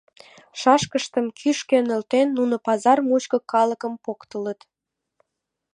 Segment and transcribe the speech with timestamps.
[0.59, 4.59] Шашкыштым кӱшкӧ нӧлтен, нуно пазар мучко калыкым поктылыт.